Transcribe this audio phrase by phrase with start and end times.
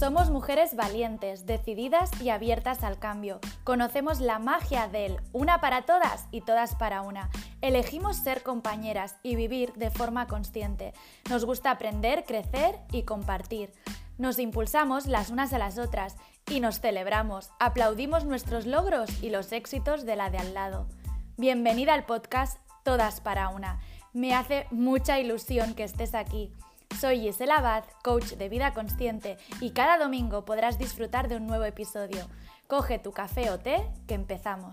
[0.00, 3.38] Somos mujeres valientes, decididas y abiertas al cambio.
[3.64, 7.28] Conocemos la magia del una para todas y todas para una.
[7.60, 10.94] Elegimos ser compañeras y vivir de forma consciente.
[11.28, 13.74] Nos gusta aprender, crecer y compartir.
[14.16, 16.16] Nos impulsamos las unas a las otras
[16.48, 17.50] y nos celebramos.
[17.58, 20.86] Aplaudimos nuestros logros y los éxitos de la de al lado.
[21.36, 23.80] Bienvenida al podcast Todas para una.
[24.14, 26.54] Me hace mucha ilusión que estés aquí.
[26.98, 31.64] Soy Gisela Abad, coach de vida consciente, y cada domingo podrás disfrutar de un nuevo
[31.64, 32.26] episodio.
[32.66, 34.70] Coge tu café o té, que empezamos.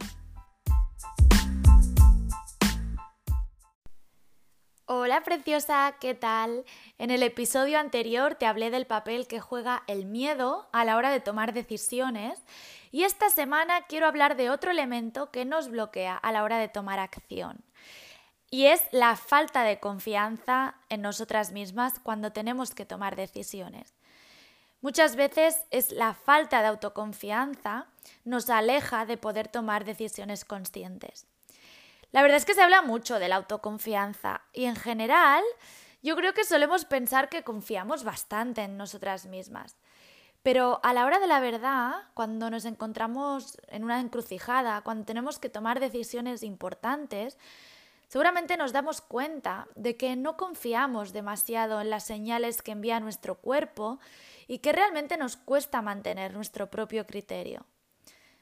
[4.89, 6.63] Hola preciosa, ¿qué tal?
[6.97, 11.11] En el episodio anterior te hablé del papel que juega el miedo a la hora
[11.11, 12.41] de tomar decisiones
[12.91, 16.69] y esta semana quiero hablar de otro elemento que nos bloquea a la hora de
[16.69, 17.65] tomar acción.
[18.49, 23.93] Y es la falta de confianza en nosotras mismas cuando tenemos que tomar decisiones.
[24.81, 27.87] Muchas veces es la falta de autoconfianza
[28.23, 31.25] nos aleja de poder tomar decisiones conscientes.
[32.11, 35.43] La verdad es que se habla mucho de la autoconfianza y en general
[36.01, 39.75] yo creo que solemos pensar que confiamos bastante en nosotras mismas.
[40.43, 45.39] Pero a la hora de la verdad, cuando nos encontramos en una encrucijada, cuando tenemos
[45.39, 47.37] que tomar decisiones importantes,
[48.07, 53.35] Seguramente nos damos cuenta de que no confiamos demasiado en las señales que envía nuestro
[53.35, 53.99] cuerpo
[54.47, 57.65] y que realmente nos cuesta mantener nuestro propio criterio.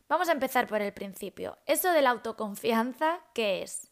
[0.08, 1.58] Vamos a empezar por el principio.
[1.66, 3.92] Eso de la autoconfianza, ¿qué es?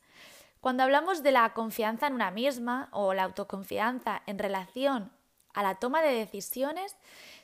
[0.61, 5.11] Cuando hablamos de la confianza en una misma o la autoconfianza en relación
[5.53, 6.95] a la toma de decisiones,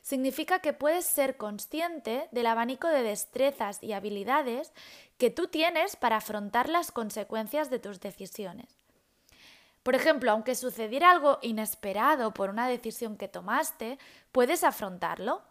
[0.02, 4.72] significa que puedes ser consciente del abanico de destrezas y habilidades
[5.18, 8.80] que tú tienes para afrontar las consecuencias de tus decisiones.
[9.84, 13.98] Por ejemplo, aunque sucediera algo inesperado por una decisión que tomaste,
[14.32, 15.42] puedes afrontarlo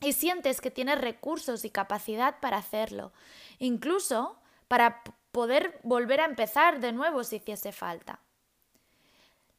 [0.00, 3.12] y sientes que tienes recursos y capacidad para hacerlo,
[3.58, 5.02] incluso para
[5.32, 8.20] poder volver a empezar de nuevo si hiciese falta.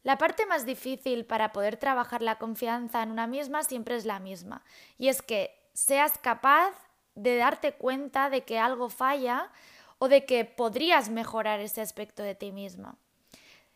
[0.05, 4.19] La parte más difícil para poder trabajar la confianza en una misma siempre es la
[4.19, 4.63] misma,
[4.99, 6.75] y es que seas capaz
[7.15, 9.51] de darte cuenta de que algo falla
[9.97, 12.99] o de que podrías mejorar ese aspecto de ti misma.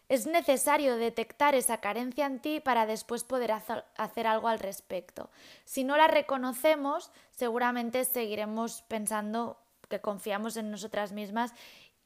[0.07, 5.31] Es necesario detectar esa carencia en ti para después poder hacer algo al respecto.
[5.66, 9.57] Si no la reconocemos, seguramente seguiremos pensando
[9.90, 11.56] que confiamos en nosotras mismas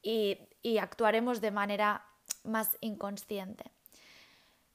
[0.02, 2.06] y, y actuaremos de manera
[2.42, 3.70] más inconsciente.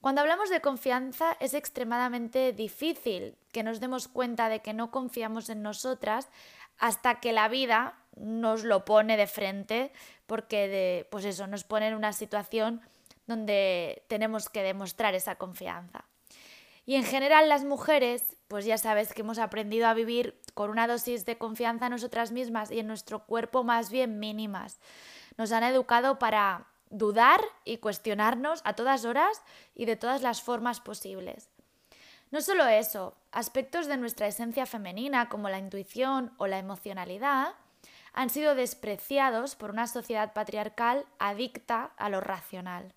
[0.01, 5.49] Cuando hablamos de confianza es extremadamente difícil que nos demos cuenta de que no confiamos
[5.49, 6.29] en nosotras
[6.77, 9.91] hasta que la vida nos lo pone de frente
[10.25, 12.81] porque pues eso nos pone en una situación
[13.27, 16.05] donde tenemos que demostrar esa confianza.
[16.85, 20.87] Y en general las mujeres, pues ya sabes que hemos aprendido a vivir con una
[20.87, 24.79] dosis de confianza en nosotras mismas y en nuestro cuerpo más bien mínimas.
[25.37, 29.41] Nos han educado para dudar y cuestionarnos a todas horas
[29.75, 31.49] y de todas las formas posibles.
[32.31, 37.55] No solo eso, aspectos de nuestra esencia femenina como la intuición o la emocionalidad
[38.13, 42.93] han sido despreciados por una sociedad patriarcal adicta a lo racional.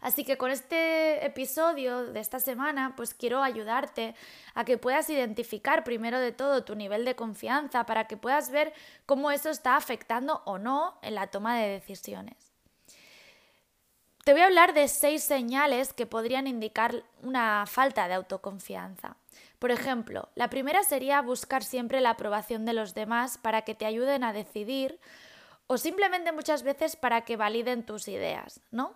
[0.00, 4.14] Así que con este episodio de esta semana, pues quiero ayudarte
[4.54, 8.74] a que puedas identificar primero de todo tu nivel de confianza para que puedas ver
[9.06, 12.43] cómo eso está afectando o no en la toma de decisiones.
[14.24, 19.16] Te voy a hablar de seis señales que podrían indicar una falta de autoconfianza.
[19.58, 23.84] Por ejemplo, la primera sería buscar siempre la aprobación de los demás para que te
[23.84, 24.98] ayuden a decidir
[25.66, 28.94] o simplemente muchas veces para que validen tus ideas, ¿no?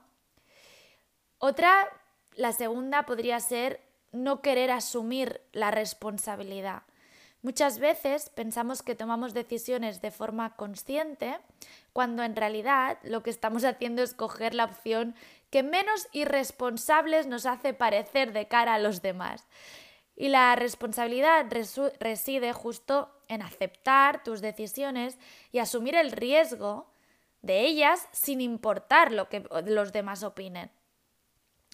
[1.37, 1.87] Otra,
[2.35, 6.83] la segunda podría ser no querer asumir la responsabilidad.
[7.49, 11.39] Muchas veces pensamos que tomamos decisiones de forma consciente
[11.95, 15.15] cuando en realidad lo que estamos haciendo es coger la opción
[15.49, 19.49] que menos irresponsables nos hace parecer de cara a los demás.
[20.15, 21.47] Y la responsabilidad
[22.01, 25.17] reside justo en aceptar tus decisiones
[25.51, 26.93] y asumir el riesgo
[27.41, 30.71] de ellas sin importar lo que los demás opinen.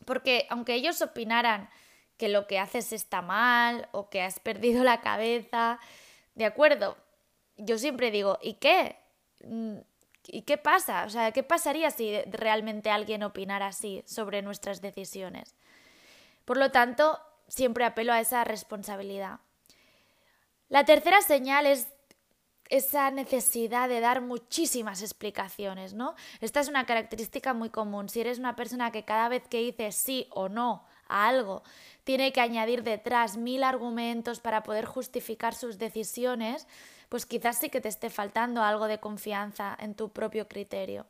[0.04, 1.68] Porque aunque ellos opinaran
[2.16, 5.78] que lo que haces está mal o que has perdido la cabeza.
[6.34, 6.96] De acuerdo,
[7.56, 8.96] yo siempre digo, ¿y qué?
[9.44, 9.78] Mm,
[10.26, 11.04] ¿Y qué pasa?
[11.04, 15.54] O sea, ¿qué pasaría si realmente alguien opinara así sobre nuestras decisiones?
[16.44, 19.40] Por lo tanto, siempre apelo a esa responsabilidad.
[20.68, 21.88] La tercera señal es
[22.70, 26.14] esa necesidad de dar muchísimas explicaciones, ¿no?
[26.40, 28.08] Esta es una característica muy común.
[28.08, 31.62] Si eres una persona que cada vez que dices sí o no a algo,
[32.04, 36.66] tiene que añadir detrás mil argumentos para poder justificar sus decisiones,
[37.08, 41.06] pues quizás sí que te esté faltando algo de confianza en tu propio criterio.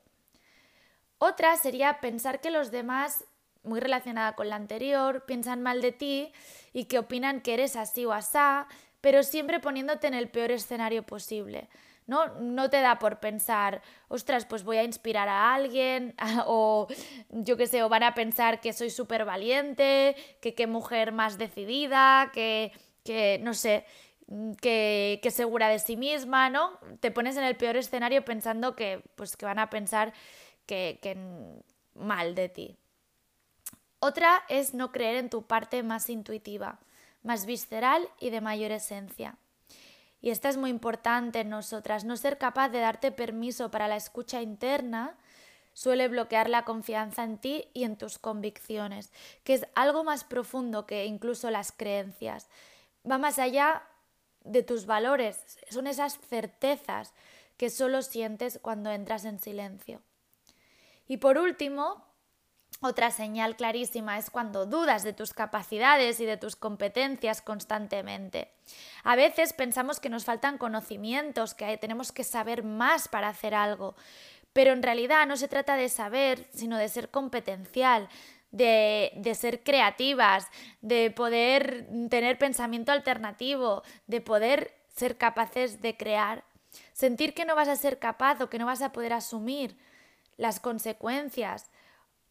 [1.18, 3.24] Otra sería pensar que los demás,
[3.62, 6.32] muy relacionada con la anterior, piensan mal de ti
[6.72, 8.66] y que opinan que eres así o asá,
[9.00, 11.68] pero siempre poniéndote en el peor escenario posible.
[12.06, 12.26] ¿No?
[12.40, 16.14] No te da por pensar, ostras, pues voy a inspirar a alguien,
[16.46, 16.86] o
[17.30, 21.38] yo qué sé, o van a pensar que soy súper valiente, que qué mujer más
[21.38, 22.72] decidida, que,
[23.04, 23.84] que no sé,
[24.60, 26.78] que, que, segura de sí misma, ¿no?
[27.00, 30.12] Te pones en el peor escenario pensando que, pues, que van a pensar
[30.66, 31.16] que, que
[31.94, 32.76] mal de ti.
[33.98, 36.78] Otra es no creer en tu parte más intuitiva,
[37.22, 39.38] más visceral y de mayor esencia.
[40.24, 43.96] Y esta es muy importante en nosotras, no ser capaz de darte permiso para la
[43.96, 45.18] escucha interna
[45.74, 49.12] suele bloquear la confianza en ti y en tus convicciones,
[49.42, 52.48] que es algo más profundo que incluso las creencias.
[53.06, 53.82] Va más allá
[54.44, 57.12] de tus valores, son esas certezas
[57.58, 60.00] que solo sientes cuando entras en silencio.
[61.06, 62.02] Y por último,
[62.80, 68.50] otra señal clarísima es cuando dudas de tus capacidades y de tus competencias constantemente.
[69.02, 73.94] A veces pensamos que nos faltan conocimientos, que tenemos que saber más para hacer algo,
[74.52, 78.08] pero en realidad no se trata de saber, sino de ser competencial,
[78.50, 80.46] de, de, ser creativas,
[80.80, 86.44] de poder tener pensamiento alternativo, de poder ser capaces de crear.
[86.92, 89.76] Sentir que no vas a ser capaz o que no vas a poder asumir
[90.36, 91.70] las consecuencias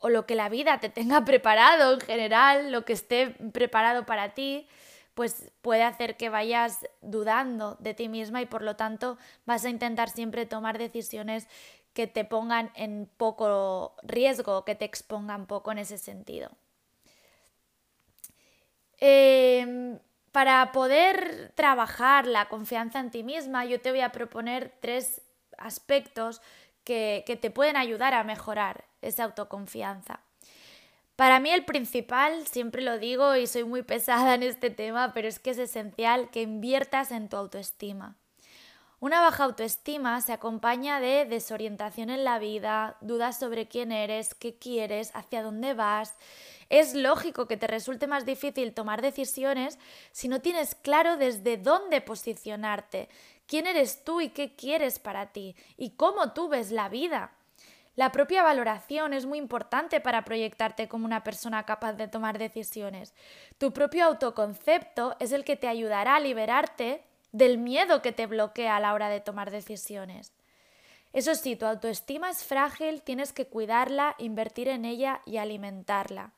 [0.04, 4.34] o lo que la vida te tenga preparado en general, lo que esté preparado para
[4.34, 4.68] ti,
[5.14, 9.70] pues puede hacer que vayas dudando de ti misma y por lo tanto vas a
[9.70, 11.48] intentar siempre tomar decisiones
[11.94, 16.52] que te pongan en poco riesgo, que te expongan poco en ese sentido.
[18.98, 20.00] Em,
[20.34, 25.22] para poder trabajar la confianza en ti misma, yo te voy a proponer tres
[25.58, 26.42] aspectos
[26.84, 30.20] que, te pueden ayudar a mejorar esa autoconfianza.
[31.16, 35.28] Para mí el principal, siempre lo digo y soy muy pesada en este tema, pero
[35.28, 38.16] es que es esencial que inviertas en tu autoestima.
[39.04, 44.58] Una baja autoestima se acompaña de desorientación en la vida, dudas sobre quién eres, qué
[44.58, 46.16] quieres, hacia dónde vas.
[46.70, 49.78] Es lógico que te resulte más difícil tomar decisiones
[50.14, 53.10] si no tienes claro desde dónde posicionarte,
[53.54, 57.34] quién eres tú y qué quieres para ti y cómo tú ves la vida.
[57.96, 63.14] La propia valoración es muy importante para proyectarte como una persona capaz de tomar decisiones.
[63.60, 68.76] Tu propio autoconcepto es el que te ayudará a liberarte del miedo que te bloquea
[68.76, 70.34] a la hora de tomar decisiones.
[71.12, 76.32] Eso sí, tu autoestima es frágil, tienes que cuidarla, invertir en ella y alimentarla.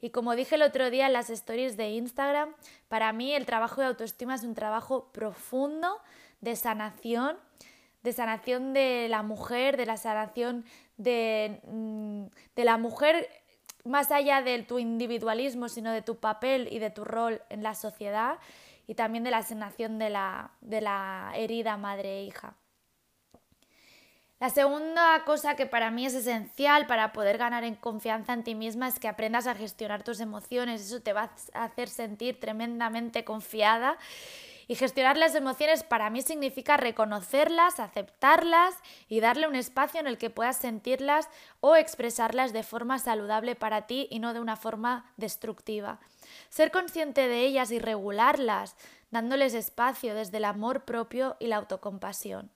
[0.00, 2.54] Y como dije el otro día en las stories de Instagram,
[2.88, 6.00] para mí el trabajo de autoestima es un trabajo profundo
[6.42, 7.38] de sanación,
[8.02, 10.66] de sanación de la mujer, de la sanación
[10.98, 12.24] de, mm,
[12.54, 13.28] de la mujer
[13.84, 17.74] más allá de tu individualismo, sino de tu papel y de tu rol en la
[17.74, 18.38] sociedad
[18.86, 22.54] y también de la sanación de la, de la herida madre e hija.
[24.40, 28.56] La segunda cosa que para mí es esencial para poder ganar en confianza en ti
[28.56, 30.80] misma es que aprendas a gestionar tus emociones.
[30.80, 33.96] Eso te va a hacer sentir tremendamente confiada
[34.72, 38.74] y gestionar las emociones para mí significa reconocerlas, aceptarlas
[39.06, 41.28] y darle un espacio en el que puedas sentirlas
[41.60, 46.00] o expresarlas de forma saludable para ti y no de una forma destructiva.
[46.48, 48.74] Ser consciente de ellas y regularlas,
[49.10, 52.50] dándoles espacio desde el amor propio y la autocompasión.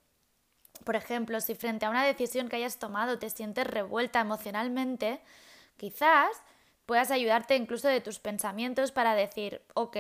[0.85, 5.21] Por ejemplo, si frente a una decisión que hayas tomado te sientes revuelta emocionalmente,
[5.77, 6.31] quizás
[6.87, 9.99] puedas ayudarte incluso de tus pensamientos para decir, ok,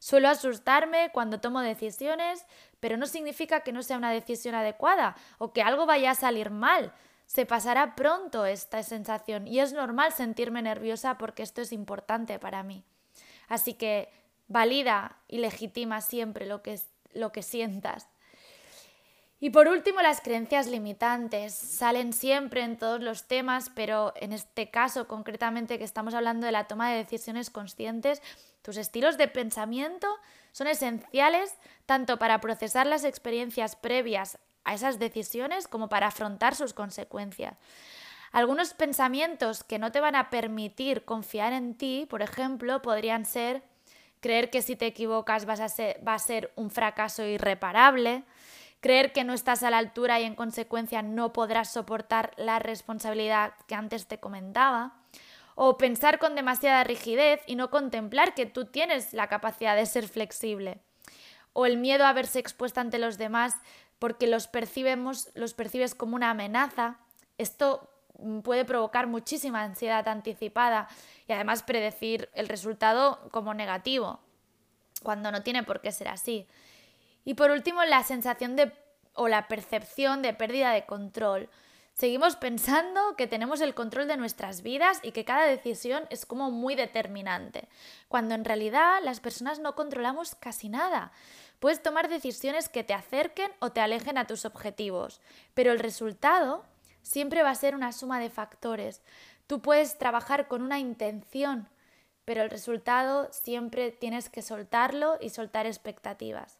[0.00, 2.46] Suelo asustarme cuando tomo decisiones,
[2.80, 6.50] pero no significa que no sea una decisión adecuada o que algo vaya a salir
[6.50, 6.92] mal.
[7.26, 12.62] Se pasará pronto esta sensación y es normal sentirme nerviosa porque esto es importante para
[12.62, 12.82] mí.
[13.46, 14.10] Así que
[14.48, 16.80] valida y legitima siempre lo que,
[17.12, 18.08] lo que sientas.
[19.42, 21.54] Y por último, las creencias limitantes.
[21.54, 26.52] Salen siempre en todos los temas, pero en este caso concretamente que estamos hablando de
[26.52, 28.20] la toma de decisiones conscientes,
[28.60, 30.06] tus estilos de pensamiento
[30.52, 31.54] son esenciales
[31.86, 37.56] tanto para procesar las experiencias previas a esas decisiones como para afrontar sus consecuencias.
[38.32, 43.62] Algunos pensamientos que no te van a permitir confiar en ti, por ejemplo, podrían ser
[44.20, 48.22] creer que si te equivocas vas a ser, va a ser un fracaso irreparable,
[48.80, 53.54] creer que no estás a la altura y en consecuencia no podrás soportar la responsabilidad
[53.66, 54.94] que antes te comentaba,
[55.54, 60.08] o pensar con demasiada rigidez y no contemplar que tú tienes la capacidad de ser
[60.08, 60.80] flexible,
[61.52, 63.54] o el miedo a verse expuesta ante los demás
[63.98, 66.96] porque los percibemos, los percibes como una amenaza.
[67.36, 67.90] Esto
[68.42, 70.88] puede provocar muchísima ansiedad anticipada
[71.28, 74.20] y además predecir el resultado como negativo,
[75.02, 76.46] cuando no tiene por qué ser así.
[77.24, 78.72] Y por último, la sensación de
[79.14, 81.48] o la percepción de pérdida de control.
[81.92, 86.50] Seguimos pensando que tenemos el control de nuestras vidas y que cada decisión es como
[86.50, 87.68] muy determinante,
[88.08, 91.12] cuando en realidad las personas no controlamos casi nada.
[91.58, 95.20] Puedes tomar decisiones que te acerquen o te alejen a tus objetivos,
[95.52, 96.64] pero el resultado
[97.02, 99.02] siempre va a ser una suma de factores.
[99.46, 101.68] Tú puedes trabajar con una intención,
[102.24, 106.59] pero el resultado siempre tienes que soltarlo y soltar expectativas.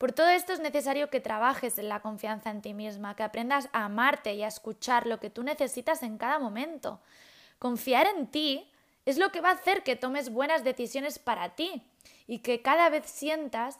[0.00, 3.68] Por todo esto es necesario que trabajes en la confianza en ti misma, que aprendas
[3.74, 7.02] a amarte y a escuchar lo que tú necesitas en cada momento.
[7.58, 8.66] Confiar en ti
[9.04, 11.82] es lo que va a hacer que tomes buenas decisiones para ti
[12.26, 13.76] y que cada vez sientas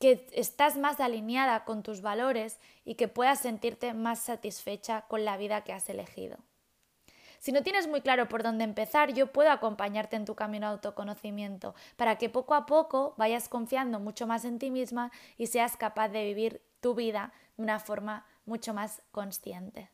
[0.00, 5.36] que estás más alineada con tus valores y que puedas sentirte más satisfecha con la
[5.36, 6.38] vida que has elegido.
[7.42, 10.74] Si no tienes muy claro por dónde empezar, yo puedo acompañarte en tu camino de
[10.74, 15.76] autoconocimiento para que poco a poco vayas confiando mucho más en ti misma y seas
[15.76, 19.90] capaz de vivir tu vida de una forma mucho más consciente.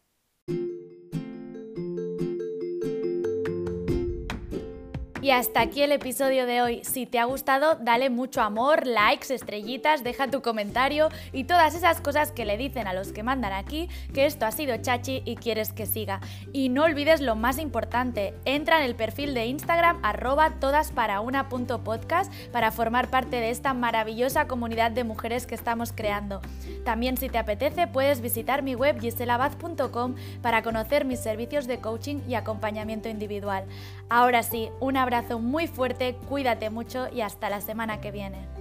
[5.29, 6.81] Y hasta aquí el episodio de hoy.
[6.85, 12.01] Si te ha gustado, dale mucho amor, likes, estrellitas, deja tu comentario y todas esas
[12.01, 15.37] cosas que le dicen a los que mandan aquí que esto ha sido chachi y
[15.37, 16.21] quieres que siga.
[16.55, 22.71] Y no olvides lo más importante, entra en el perfil de Instagram arroba todasparauna.podcast para
[22.71, 26.41] formar parte de esta maravillosa comunidad de mujeres que estamos creando.
[26.87, 32.21] También si te apetece puedes visitar mi web giselabaz.com para conocer mis servicios de coaching
[32.27, 33.67] y acompañamiento individual.
[34.09, 38.58] Ahora sí, un abrazo muy fuerte, cuídate mucho y hasta la semana que viene.